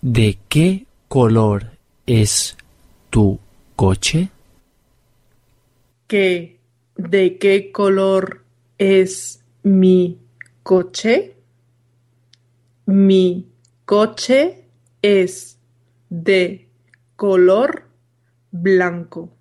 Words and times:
¿De 0.00 0.38
qué 0.48 0.86
color 1.08 1.72
es 2.06 2.56
tu 3.10 3.40
coche? 3.74 4.28
¿Qué? 6.06 6.60
¿De 6.94 7.36
qué 7.38 7.72
color 7.72 8.44
es 8.78 9.42
mi 9.64 10.20
coche? 10.62 11.34
Mi 12.86 13.48
coche 13.84 14.68
es 15.02 15.58
de 16.10 16.68
color 17.16 17.88
blanco. 18.52 19.37